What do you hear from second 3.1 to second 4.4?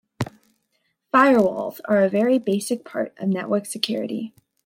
of network security.